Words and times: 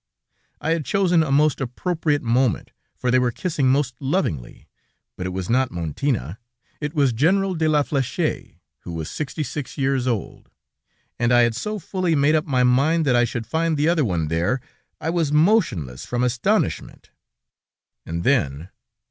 I 0.59 0.71
had 0.71 0.83
chosen 0.83 1.21
a 1.21 1.31
most 1.31 1.61
appropriate 1.61 2.23
moment, 2.23 2.71
for 2.95 3.11
they 3.11 3.19
were 3.19 3.29
kissing 3.29 3.67
most 3.69 3.93
lovingly, 3.99 4.67
but 5.15 5.27
it 5.27 5.29
was 5.29 5.47
not 5.47 5.69
Montina; 5.69 6.39
it 6.79 6.95
was 6.95 7.13
General 7.13 7.53
de 7.53 7.67
la 7.69 7.83
Fléche, 7.83 8.55
who 8.79 8.93
was 8.93 9.11
sixty 9.11 9.43
six 9.43 9.77
years 9.77 10.07
old, 10.07 10.49
and 11.19 11.31
I 11.31 11.41
had 11.41 11.53
so 11.55 11.77
fully 11.77 12.15
made 12.15 12.33
up 12.33 12.47
my 12.47 12.63
mind 12.63 13.05
that 13.05 13.15
I 13.15 13.25
should 13.25 13.45
find 13.45 13.77
the 13.77 13.89
other 13.89 14.03
one 14.03 14.27
there, 14.29 14.59
I 14.99 15.11
was 15.11 15.31
motionless 15.31 16.03
from 16.05 16.23
astonishment. 16.23 17.11
"And 18.03 18.23
then 18.23 18.69